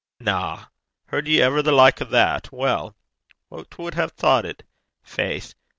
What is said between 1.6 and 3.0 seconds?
the like o' that! Weel,